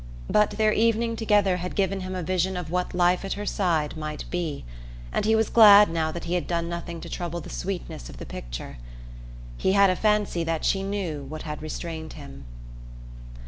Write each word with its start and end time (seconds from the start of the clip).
But 0.31 0.49
their 0.57 0.73
evening 0.73 1.15
together 1.15 1.57
had 1.57 1.75
given 1.75 1.99
him 1.99 2.15
a 2.15 2.23
vision 2.23 2.57
of 2.57 2.71
what 2.71 2.95
life 2.95 3.23
at 3.23 3.33
her 3.33 3.45
side 3.45 3.95
might 3.95 4.25
be, 4.31 4.65
and 5.11 5.25
he 5.25 5.35
was 5.35 5.47
glad 5.51 5.91
now 5.91 6.11
that 6.11 6.23
he 6.23 6.33
had 6.33 6.47
done 6.47 6.67
nothing 6.67 6.99
to 7.01 7.07
trouble 7.07 7.39
the 7.39 7.51
sweetness 7.51 8.09
of 8.09 8.17
the 8.17 8.25
picture. 8.25 8.79
He 9.57 9.73
had 9.73 9.91
a 9.91 9.95
fancy 9.95 10.43
that 10.43 10.65
she 10.65 10.81
knew 10.81 11.25
what 11.25 11.43
had 11.43 11.61
restrained 11.61 12.13
him... 12.13 12.45